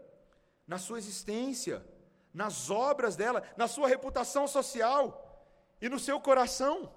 [0.66, 1.85] na sua existência,
[2.33, 5.48] nas obras dela, na sua reputação social
[5.80, 6.94] e no seu coração.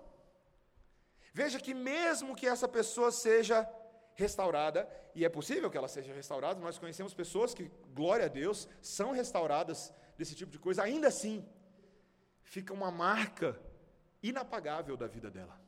[1.33, 3.67] Veja que, mesmo que essa pessoa seja
[4.15, 8.67] restaurada, e é possível que ela seja restaurada, nós conhecemos pessoas que, glória a Deus,
[8.82, 11.45] são restauradas desse tipo de coisa, ainda assim,
[12.43, 13.60] fica uma marca
[14.21, 15.60] inapagável da vida dela.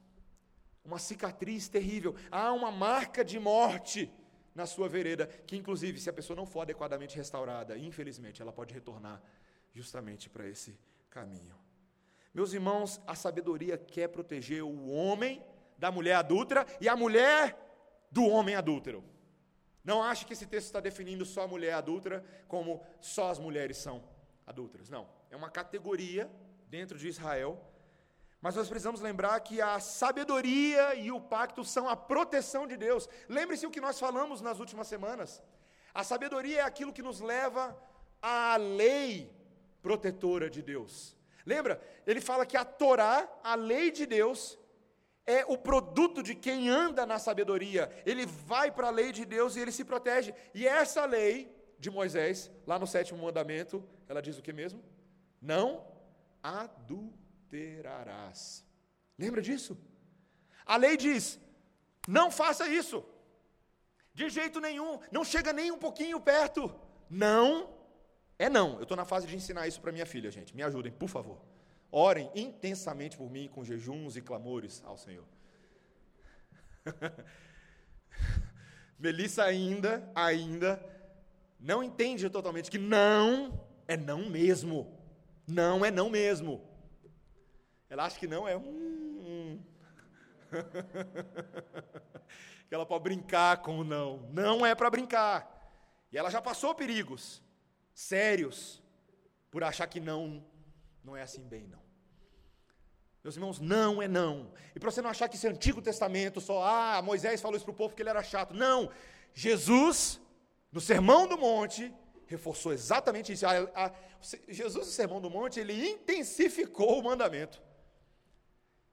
[0.83, 2.15] Uma cicatriz terrível.
[2.29, 4.11] Há uma marca de morte
[4.53, 8.73] na sua vereda, que inclusive, se a pessoa não for adequadamente restaurada, infelizmente, ela pode
[8.73, 9.21] retornar
[9.73, 10.79] justamente para esse
[11.09, 11.55] caminho.
[12.33, 15.43] Meus irmãos, a sabedoria quer proteger o homem
[15.77, 17.57] da mulher adulta e a mulher
[18.15, 19.03] do homem adúltero.
[19.83, 23.75] Não ache que esse texto está definindo só a mulher adúltera como só as mulheres
[23.75, 24.01] são
[24.47, 24.89] adúlteras.
[24.89, 25.05] Não.
[25.29, 26.31] É uma categoria
[26.69, 27.51] dentro de Israel.
[28.39, 33.09] Mas nós precisamos lembrar que a sabedoria e o pacto são a proteção de Deus.
[33.27, 35.43] Lembre-se o que nós falamos nas últimas semanas.
[35.93, 37.77] A sabedoria é aquilo que nos leva
[38.21, 39.29] à lei
[39.81, 41.17] protetora de Deus.
[41.45, 41.81] Lembra?
[42.07, 44.57] Ele fala que a Torá, a lei de Deus,
[45.25, 47.89] é o produto de quem anda na sabedoria.
[48.05, 50.33] Ele vai para a lei de Deus e ele se protege.
[50.53, 54.81] E essa lei de Moisés, lá no sétimo mandamento, ela diz o que mesmo?
[55.41, 55.85] Não
[56.43, 58.63] adulterarás.
[59.17, 59.77] Lembra disso?
[60.65, 61.39] A lei diz:
[62.07, 63.03] não faça isso.
[64.13, 66.73] De jeito nenhum, não chega nem um pouquinho perto.
[67.09, 67.69] Não
[68.37, 68.77] é não.
[68.77, 70.55] Eu estou na fase de ensinar isso para minha filha, gente.
[70.55, 71.41] Me ajudem, por favor.
[71.91, 75.25] Orem intensamente por mim com jejuns e clamores ao Senhor.
[78.99, 80.83] Melissa ainda, ainda
[81.59, 84.95] não entende totalmente que não é não mesmo.
[85.47, 86.61] Não é não mesmo.
[87.89, 89.61] Ela acha que não é um.
[92.67, 94.27] que ela pode brincar com o não.
[94.31, 95.51] Não é para brincar.
[96.11, 97.41] E ela já passou perigos
[97.93, 98.81] sérios
[99.51, 100.43] por achar que não
[101.05, 101.83] não é assim bem não.
[103.23, 104.51] Meus irmãos, não é não.
[104.75, 107.71] E para você não achar que esse Antigo Testamento só, ah, Moisés falou isso para
[107.71, 108.53] o povo porque ele era chato.
[108.53, 108.91] Não.
[109.33, 110.19] Jesus,
[110.71, 111.93] no Sermão do Monte,
[112.27, 113.45] reforçou exatamente isso.
[113.45, 113.93] A, a,
[114.47, 117.61] Jesus, no Sermão do Monte, ele intensificou o mandamento.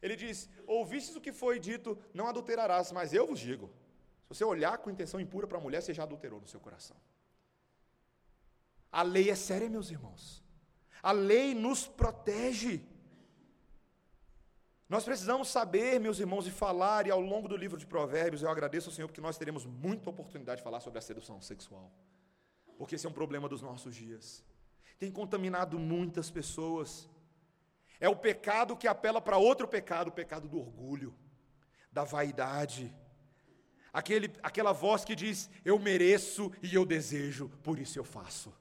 [0.01, 3.70] Ele diz: Ouvistes o que foi dito, não adulterarás, mas eu vos digo.
[4.22, 6.96] Se você olhar com intenção impura para a mulher, você já adulterou no seu coração.
[8.90, 10.41] A lei é séria, meus irmãos.
[11.03, 12.81] A lei nos protege.
[14.88, 18.51] Nós precisamos saber, meus irmãos, e falar, e ao longo do livro de Provérbios, eu
[18.51, 21.91] agradeço ao Senhor porque nós teremos muita oportunidade de falar sobre a sedução sexual.
[22.77, 24.45] Porque esse é um problema dos nossos dias.
[24.99, 27.09] Tem contaminado muitas pessoas.
[27.99, 31.15] É o pecado que apela para outro pecado, o pecado do orgulho,
[31.91, 32.95] da vaidade.
[33.93, 38.53] Aquele, aquela voz que diz: Eu mereço e eu desejo, por isso eu faço.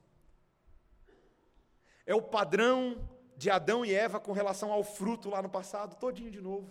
[2.06, 6.30] É o padrão de Adão e Eva com relação ao fruto lá no passado, todinho
[6.30, 6.70] de novo.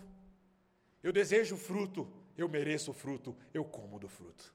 [1.02, 4.54] Eu desejo o fruto, eu mereço o fruto, eu como do fruto.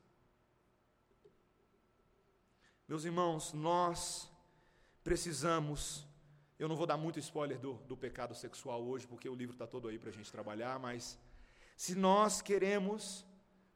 [2.87, 4.31] Meus irmãos, nós
[5.03, 6.07] precisamos,
[6.57, 9.67] eu não vou dar muito spoiler do, do pecado sexual hoje, porque o livro está
[9.67, 11.19] todo aí para a gente trabalhar, mas
[11.75, 13.25] se nós queremos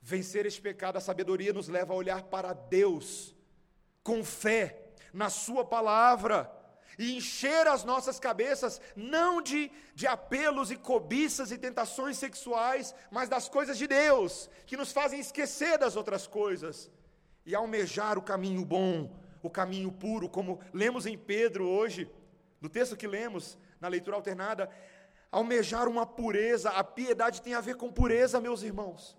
[0.02, 3.36] vencer este pecado, a sabedoria nos leva a olhar para Deus
[4.02, 6.50] com fé na Sua palavra
[7.02, 13.28] e encher as nossas cabeças não de, de apelos e cobiças e tentações sexuais, mas
[13.28, 16.92] das coisas de Deus, que nos fazem esquecer das outras coisas
[17.44, 19.12] e almejar o caminho bom,
[19.42, 22.08] o caminho puro, como lemos em Pedro hoje,
[22.62, 24.70] no texto que lemos na leitura alternada,
[25.32, 29.18] almejar uma pureza, a piedade tem a ver com pureza, meus irmãos.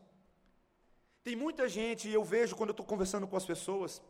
[1.25, 4.01] Tem muita gente, e eu vejo quando eu estou conversando com as pessoas,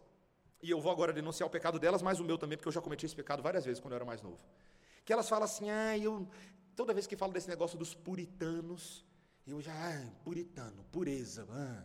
[0.63, 2.81] e eu vou agora denunciar o pecado delas, mas o meu também, porque eu já
[2.81, 4.41] cometi esse pecado várias vezes quando eu era mais novo.
[5.05, 6.29] Que elas falam assim, ah, eu,
[6.77, 9.05] toda vez que falo desse negócio dos puritanos,
[9.45, 11.47] eu já, ah, puritano, pureza.
[11.51, 11.85] Ah.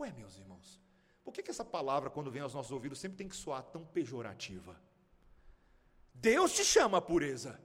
[0.00, 0.80] Ué, meus irmãos,
[1.22, 3.84] por que, que essa palavra, quando vem aos nossos ouvidos, sempre tem que soar tão
[3.84, 4.80] pejorativa?
[6.14, 7.60] Deus te chama a pureza.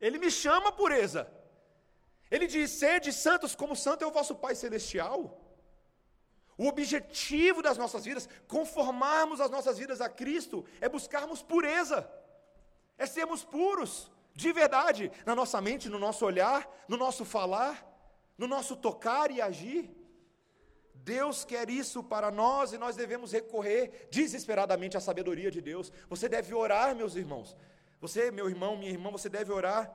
[0.00, 1.30] Ele me chama a pureza.
[2.30, 5.45] Ele diz: sede santos como santo é o vosso Pai Celestial.
[6.58, 12.10] O objetivo das nossas vidas, conformarmos as nossas vidas a Cristo, é buscarmos pureza,
[12.96, 17.86] é sermos puros, de verdade, na nossa mente, no nosso olhar, no nosso falar,
[18.38, 19.94] no nosso tocar e agir.
[20.94, 25.92] Deus quer isso para nós e nós devemos recorrer desesperadamente à sabedoria de Deus.
[26.08, 27.56] Você deve orar, meus irmãos.
[28.00, 29.94] Você, meu irmão, minha irmã, você deve orar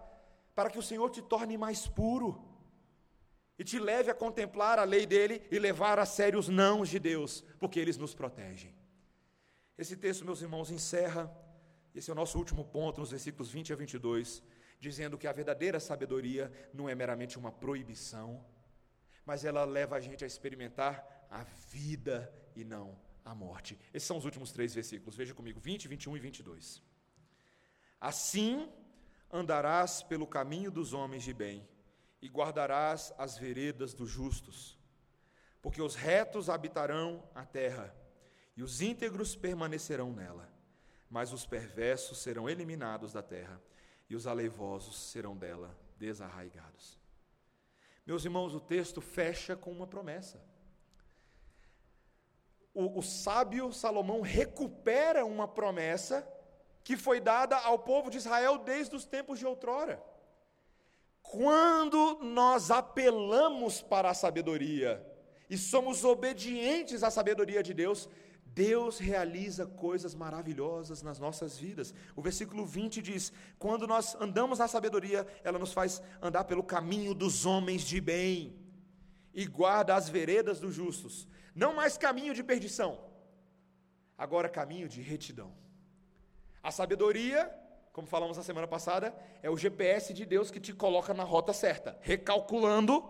[0.56, 2.51] para que o Senhor te torne mais puro
[3.62, 6.98] e te leve a contemplar a lei dele e levar a sério os nãos de
[6.98, 8.74] Deus, porque eles nos protegem.
[9.78, 11.32] Esse texto, meus irmãos, encerra,
[11.94, 14.42] esse é o nosso último ponto, nos versículos 20 a 22,
[14.80, 18.44] dizendo que a verdadeira sabedoria não é meramente uma proibição,
[19.24, 23.78] mas ela leva a gente a experimentar a vida e não a morte.
[23.94, 26.82] Esses são os últimos três versículos, veja comigo, 20, 21 e 22.
[28.00, 28.68] Assim
[29.32, 31.70] andarás pelo caminho dos homens de bem,
[32.22, 34.78] e guardarás as veredas dos justos.
[35.62, 37.96] Porque os retos habitarão a terra,
[38.56, 40.50] e os íntegros permanecerão nela.
[41.10, 43.62] Mas os perversos serão eliminados da terra,
[44.10, 47.00] e os aleivosos serão dela desarraigados.
[48.06, 50.44] Meus irmãos, o texto fecha com uma promessa.
[52.74, 56.28] O, o sábio Salomão recupera uma promessa
[56.84, 60.04] que foi dada ao povo de Israel desde os tempos de outrora.
[61.22, 65.06] Quando nós apelamos para a sabedoria
[65.50, 68.10] e somos obedientes à sabedoria de Deus,
[68.54, 71.94] Deus realiza coisas maravilhosas nas nossas vidas.
[72.16, 77.14] O versículo 20 diz: Quando nós andamos na sabedoria, ela nos faz andar pelo caminho
[77.14, 78.60] dos homens de bem
[79.34, 81.28] e guarda as veredas dos justos.
[81.56, 83.00] Não mais caminho de perdição,
[84.18, 85.54] agora caminho de retidão.
[86.62, 87.50] A sabedoria
[87.92, 91.52] como falamos na semana passada, é o GPS de Deus que te coloca na rota
[91.52, 93.04] certa, recalculando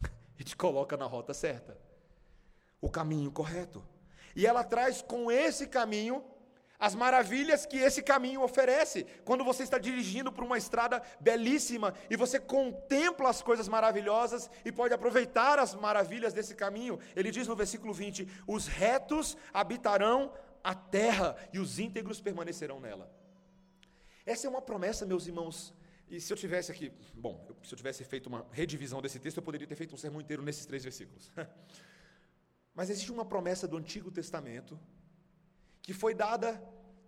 [0.38, 1.76] e te coloca na rota certa.
[2.80, 3.84] O caminho correto.
[4.36, 6.24] E ela traz com esse caminho
[6.78, 9.04] as maravilhas que esse caminho oferece.
[9.24, 14.70] Quando você está dirigindo por uma estrada belíssima e você contempla as coisas maravilhosas e
[14.70, 20.74] pode aproveitar as maravilhas desse caminho, ele diz no versículo 20: Os retos habitarão a
[20.74, 23.17] terra e os íntegros permanecerão nela.
[24.32, 25.56] Essa é uma promessa, meus irmãos.
[26.10, 29.42] E se eu tivesse aqui, bom, se eu tivesse feito uma redivisão desse texto, eu
[29.42, 31.30] poderia ter feito um sermão inteiro nesses três versículos.
[32.76, 34.78] Mas existe uma promessa do Antigo Testamento
[35.80, 36.62] que foi dada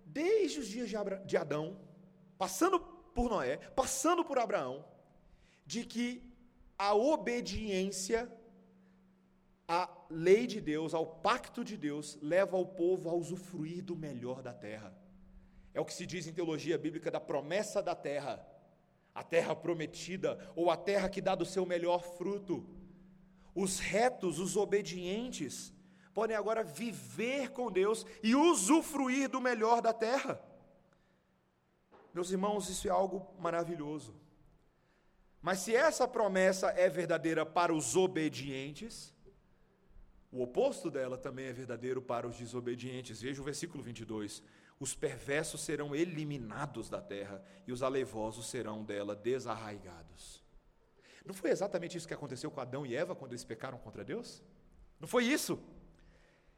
[0.07, 0.89] desde os dias
[1.27, 1.79] de Adão,
[2.39, 4.83] passando por Noé, passando por Abraão,
[5.67, 6.07] de que
[6.79, 8.33] a obediência
[9.69, 14.41] à lei de Deus, ao pacto de Deus, leva o povo a usufruir do melhor
[14.43, 15.00] da terra.
[15.73, 18.45] É o que se diz em teologia bíblica da promessa da terra,
[19.15, 22.67] a terra prometida, ou a terra que dá do seu melhor fruto.
[23.55, 25.73] Os retos, os obedientes,
[26.13, 30.43] podem agora viver com Deus e usufruir do melhor da terra.
[32.13, 34.15] Meus irmãos, isso é algo maravilhoso.
[35.41, 39.15] Mas se essa promessa é verdadeira para os obedientes,
[40.31, 43.21] o oposto dela também é verdadeiro para os desobedientes.
[43.21, 44.43] Veja o versículo 22.
[44.81, 50.43] Os perversos serão eliminados da terra e os alevosos serão dela desarraigados.
[51.23, 54.43] Não foi exatamente isso que aconteceu com Adão e Eva quando eles pecaram contra Deus?
[54.99, 55.63] Não foi isso?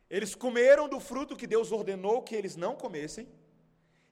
[0.08, 3.28] Eles comeram do fruto que Deus ordenou que eles não comessem.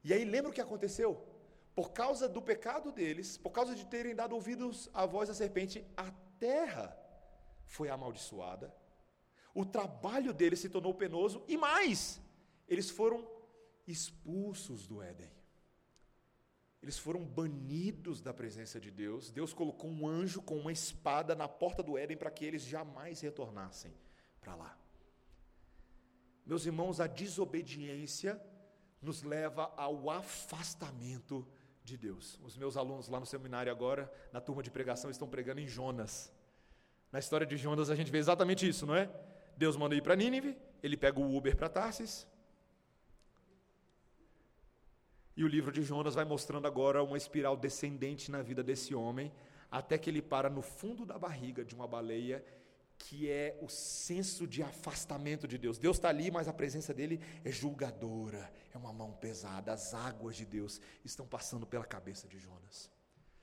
[0.03, 1.25] E aí lembra o que aconteceu?
[1.73, 5.87] Por causa do pecado deles, por causa de terem dado ouvidos à voz da serpente,
[5.97, 6.97] a terra
[7.65, 8.75] foi amaldiçoada.
[9.55, 12.21] O trabalho deles se tornou penoso e mais,
[12.69, 13.40] eles foram
[13.91, 15.31] expulsos do Éden.
[16.83, 19.31] Eles foram banidos da presença de Deus.
[19.31, 23.21] Deus colocou um anjo com uma espada na porta do Éden para que eles jamais
[23.21, 23.93] retornassem
[24.41, 24.79] para lá.
[26.47, 28.41] Meus irmãos, a desobediência
[29.03, 31.47] nos leva ao afastamento
[31.85, 32.39] de Deus.
[32.43, 36.33] Os meus alunos lá no seminário agora, na turma de pregação, estão pregando em Jonas.
[37.13, 39.11] Na história de Jonas a gente vê exatamente isso, não é?
[39.57, 42.27] Deus manda ir para Nínive, ele pega o Uber para Tarsis,
[45.41, 49.33] E o livro de Jonas vai mostrando agora uma espiral descendente na vida desse homem,
[49.71, 52.45] até que ele para no fundo da barriga de uma baleia,
[52.99, 55.79] que é o senso de afastamento de Deus.
[55.79, 59.73] Deus está ali, mas a presença dele é julgadora, é uma mão pesada.
[59.73, 62.91] As águas de Deus estão passando pela cabeça de Jonas,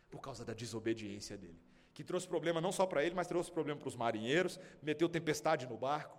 [0.08, 1.60] por causa da desobediência dele,
[1.96, 5.66] que trouxe problema não só para ele, mas trouxe problema para os marinheiros, meteu tempestade
[5.66, 6.16] no barco.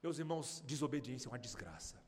[0.00, 1.99] Meus irmãos, desobediência é uma desgraça.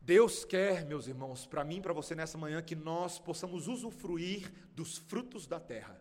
[0.00, 4.50] Deus quer, meus irmãos, para mim e para você nessa manhã, que nós possamos usufruir
[4.74, 6.00] dos frutos da terra.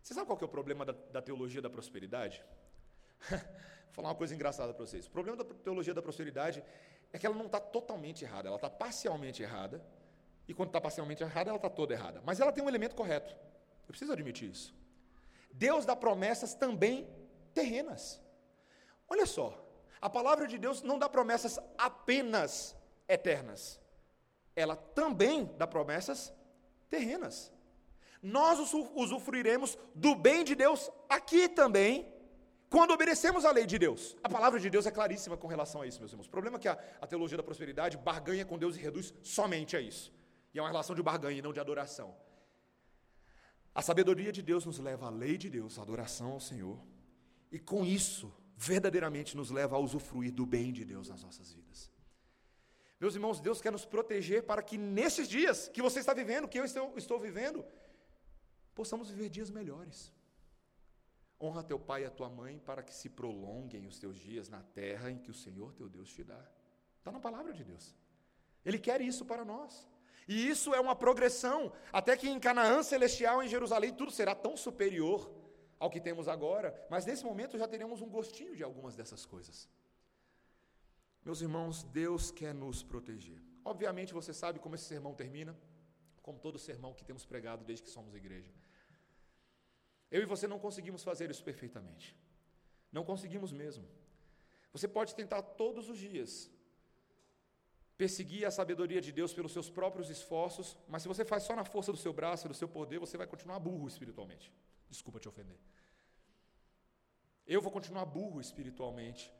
[0.00, 2.42] Você sabe qual é o problema da, da teologia da prosperidade?
[3.28, 5.06] Vou falar uma coisa engraçada para vocês.
[5.06, 6.62] O problema da teologia da prosperidade
[7.12, 9.84] é que ela não está totalmente errada, ela está parcialmente errada.
[10.46, 12.22] E quando está parcialmente errada, ela está toda errada.
[12.24, 13.32] Mas ela tem um elemento correto.
[13.32, 14.74] Eu preciso admitir isso.
[15.52, 17.08] Deus dá promessas também
[17.52, 18.20] terrenas.
[19.08, 19.64] Olha só,
[20.00, 22.76] a palavra de Deus não dá promessas apenas
[23.10, 23.80] eternas,
[24.54, 26.32] ela também dá promessas
[26.88, 27.52] terrenas.
[28.22, 28.58] Nós
[28.94, 32.06] usufruiremos do bem de Deus aqui também,
[32.68, 34.16] quando obedecemos a lei de Deus.
[34.22, 36.26] A palavra de Deus é claríssima com relação a isso, meus irmãos.
[36.26, 39.76] O problema é que a, a teologia da prosperidade barganha com Deus e reduz somente
[39.76, 40.12] a isso.
[40.54, 42.14] E é uma relação de barganha e não de adoração.
[43.74, 46.78] A sabedoria de Deus nos leva à lei de Deus, à adoração ao Senhor.
[47.50, 51.69] E com isso, verdadeiramente nos leva a usufruir do bem de Deus nas nossas vidas.
[53.00, 56.58] Meus irmãos, Deus quer nos proteger para que nesses dias que você está vivendo, que
[56.58, 57.64] eu estou, estou vivendo,
[58.74, 60.12] possamos viver dias melhores.
[61.40, 64.62] Honra teu pai e a tua mãe para que se prolonguem os teus dias na
[64.62, 66.44] terra em que o Senhor teu Deus te dá.
[66.98, 67.96] Está na palavra de Deus.
[68.62, 69.88] Ele quer isso para nós.
[70.28, 74.56] E isso é uma progressão, até que em Canaã celestial, em Jerusalém, tudo será tão
[74.58, 75.32] superior
[75.78, 79.66] ao que temos agora, mas nesse momento já teremos um gostinho de algumas dessas coisas.
[81.24, 83.40] Meus irmãos, Deus quer nos proteger.
[83.64, 85.56] Obviamente você sabe como esse sermão termina,
[86.22, 88.52] como todo sermão que temos pregado desde que somos igreja.
[90.10, 92.16] Eu e você não conseguimos fazer isso perfeitamente.
[92.90, 93.86] Não conseguimos mesmo.
[94.72, 96.50] Você pode tentar todos os dias
[97.96, 101.64] perseguir a sabedoria de Deus pelos seus próprios esforços, mas se você faz só na
[101.64, 104.50] força do seu braço, do seu poder, você vai continuar burro espiritualmente.
[104.88, 105.58] Desculpa te ofender.
[107.46, 109.30] Eu vou continuar burro espiritualmente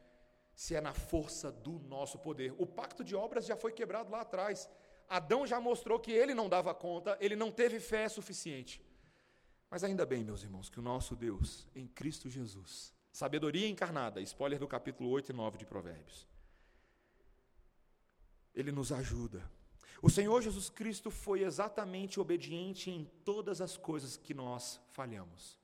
[0.61, 2.55] se é na força do nosso poder.
[2.59, 4.69] O pacto de obras já foi quebrado lá atrás.
[5.09, 8.79] Adão já mostrou que ele não dava conta, ele não teve fé suficiente.
[9.71, 14.59] Mas ainda bem, meus irmãos, que o nosso Deus, em Cristo Jesus, sabedoria encarnada, spoiler
[14.59, 16.29] do capítulo 8 e 9 de Provérbios,
[18.55, 19.43] ele nos ajuda.
[20.03, 25.60] O Senhor Jesus Cristo foi exatamente obediente em todas as coisas que nós falhamos.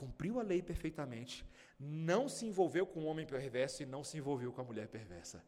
[0.00, 1.44] Cumpriu a lei perfeitamente,
[1.78, 5.44] não se envolveu com o homem perverso e não se envolveu com a mulher perversa.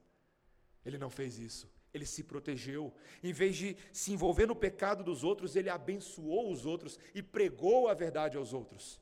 [0.85, 1.73] Ele não fez isso.
[1.95, 2.93] Ele se protegeu.
[3.23, 7.89] Em vez de se envolver no pecado dos outros, ele abençoou os outros e pregou
[7.89, 9.01] a verdade aos outros.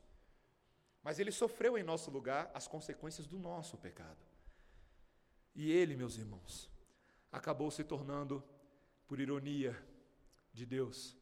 [1.02, 4.24] Mas ele sofreu em nosso lugar as consequências do nosso pecado.
[5.52, 6.70] E ele, meus irmãos,
[7.32, 8.40] acabou se tornando
[9.08, 9.76] Por ironia
[10.52, 11.16] de Deus,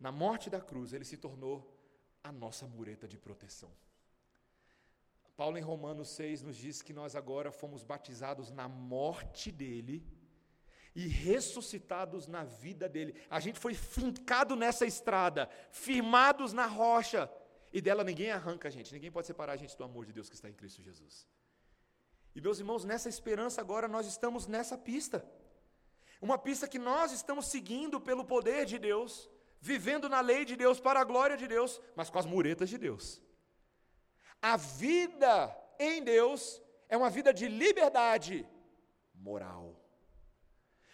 [0.00, 1.71] na morte da cruz, ele se tornou
[2.22, 3.70] a nossa mureta de proteção.
[5.36, 10.06] Paulo, em Romanos 6, nos diz que nós agora fomos batizados na morte dele
[10.94, 13.14] e ressuscitados na vida dele.
[13.30, 17.30] A gente foi fincado nessa estrada, firmados na rocha,
[17.72, 20.28] e dela ninguém arranca a gente, ninguém pode separar a gente do amor de Deus
[20.28, 21.26] que está em Cristo Jesus.
[22.34, 25.24] E meus irmãos, nessa esperança agora nós estamos nessa pista.
[26.20, 29.28] Uma pista que nós estamos seguindo pelo poder de Deus,
[29.62, 32.76] vivendo na lei de Deus para a glória de Deus, mas com as muretas de
[32.76, 33.22] Deus.
[34.42, 38.44] A vida em Deus é uma vida de liberdade
[39.14, 39.80] moral.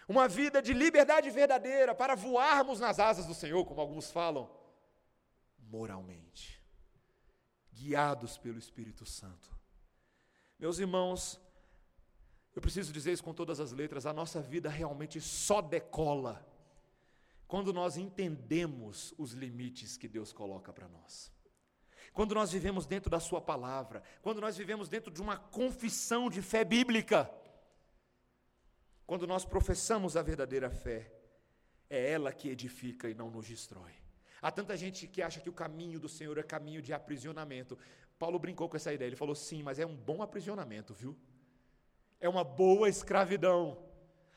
[0.07, 4.51] Uma vida de liberdade verdadeira para voarmos nas asas do Senhor, como alguns falam,
[5.59, 6.63] moralmente,
[7.73, 9.51] guiados pelo Espírito Santo.
[10.59, 11.41] Meus irmãos,
[12.55, 16.47] eu preciso dizer isso com todas as letras: a nossa vida realmente só decola
[17.49, 21.33] quando nós entendemos os limites que Deus coloca para nós.
[22.13, 26.43] Quando nós vivemos dentro da Sua palavra, quando nós vivemos dentro de uma confissão de
[26.43, 27.31] fé bíblica,
[29.07, 31.11] quando nós professamos a verdadeira fé,
[31.89, 33.93] é ela que edifica e não nos destrói.
[34.43, 37.79] Há tanta gente que acha que o caminho do Senhor é caminho de aprisionamento.
[38.19, 39.09] Paulo brincou com essa ideia.
[39.09, 41.17] Ele falou: sim, mas é um bom aprisionamento, viu?
[42.21, 43.88] É uma boa escravidão.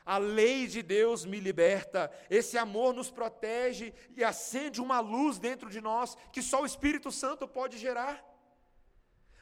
[0.04, 5.70] A lei de Deus me liberta, esse amor nos protege e acende uma luz dentro
[5.70, 8.24] de nós que só o Espírito Santo pode gerar.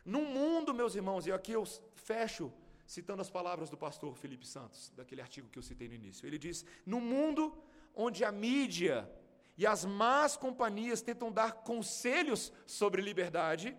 [0.04, 2.52] Num mundo, meus irmãos, e aqui eu fecho
[2.86, 6.26] citando as palavras do pastor Felipe Santos, daquele artigo que eu citei no início.
[6.26, 7.56] Ele diz: No mundo
[7.94, 9.10] onde a mídia
[9.56, 13.76] e as más companhias tentam dar conselhos sobre liberdade,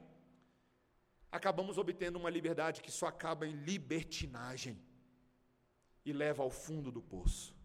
[1.32, 4.80] acabamos obtendo uma liberdade que só acaba em libertinagem
[6.06, 7.56] e leva ao fundo do poço.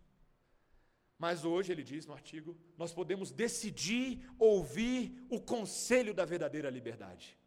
[1.18, 7.38] Mas hoje, ele diz no artigo, nós podemos decidir ouvir o conselho da verdadeira liberdade.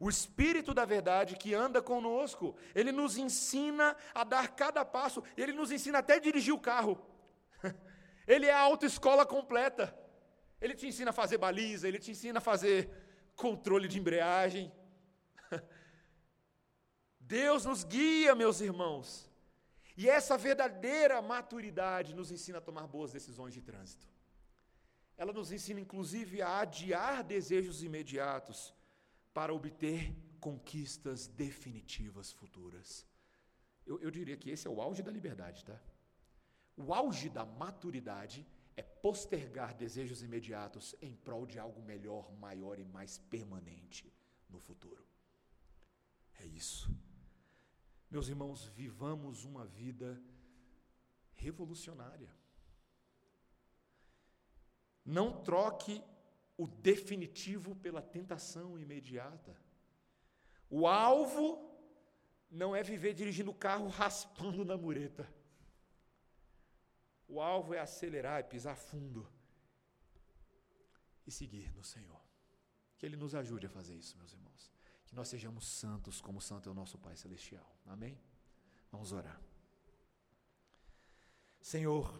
[0.00, 5.52] O Espírito da verdade que anda conosco, ele nos ensina a dar cada passo, ele
[5.52, 7.00] nos ensina até a dirigir o carro.
[8.26, 9.96] Ele é a autoescola completa.
[10.60, 12.88] Ele te ensina a fazer baliza, ele te ensina a fazer
[13.34, 14.72] controle de embreagem.
[17.18, 19.31] Deus nos guia, meus irmãos.
[19.96, 24.06] E essa verdadeira maturidade nos ensina a tomar boas decisões de trânsito.
[25.16, 28.72] Ela nos ensina, inclusive, a adiar desejos imediatos
[29.34, 33.06] para obter conquistas definitivas futuras.
[33.86, 35.78] Eu, eu, diria que esse é o auge da liberdade, tá?
[36.76, 42.84] O auge da maturidade é postergar desejos imediatos em prol de algo melhor, maior e
[42.84, 44.12] mais permanente
[44.48, 45.04] no futuro.
[46.40, 46.90] É isso.
[48.12, 50.22] Meus irmãos, vivamos uma vida
[51.32, 52.30] revolucionária.
[55.02, 56.04] Não troque
[56.58, 59.56] o definitivo pela tentação imediata.
[60.68, 61.46] O alvo
[62.50, 65.26] não é viver dirigindo o carro raspando na mureta.
[67.26, 69.26] O alvo é acelerar e pisar fundo
[71.26, 72.22] e seguir no Senhor.
[72.98, 74.70] Que Ele nos ajude a fazer isso, meus irmãos.
[75.12, 77.70] Que nós sejamos santos como santo é o nosso Pai Celestial.
[77.84, 78.18] Amém?
[78.90, 79.38] Vamos orar.
[81.60, 82.18] Senhor,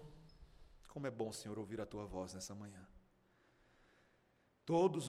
[0.88, 2.86] como é bom, Senhor, ouvir a Tua voz nessa manhã.
[4.66, 5.01] Todos